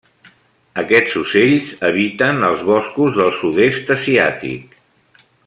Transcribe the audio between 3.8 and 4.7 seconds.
asiàtic.